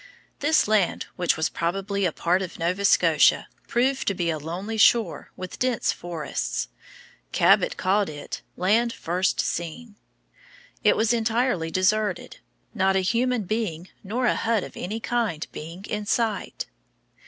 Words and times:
This 0.39 0.67
land, 0.67 1.05
which 1.15 1.37
was 1.37 1.47
probably 1.47 2.05
a 2.05 2.11
part 2.11 2.41
of 2.41 2.57
Nova 2.57 2.85
Scotia, 2.85 3.47
proved 3.67 4.07
to 4.07 4.15
be 4.15 4.31
a 4.31 4.39
lonely 4.39 4.79
shore 4.79 5.29
with 5.37 5.59
dense 5.59 5.91
forests. 5.91 6.69
Cabot 7.31 7.77
called 7.77 8.09
it 8.09 8.41
"Land 8.57 8.93
First 8.93 9.39
Seen." 9.41 9.95
It 10.83 10.97
was 10.97 11.13
entirely 11.13 11.69
deserted, 11.69 12.37
not 12.73 12.95
a 12.95 13.01
human 13.01 13.43
being 13.43 13.89
nor 14.03 14.25
a 14.25 14.33
hut 14.33 14.63
of 14.63 14.75
any 14.75 14.99
kind 14.99 15.45
being 15.51 15.85
in 15.85 16.07
sight. 16.07 16.65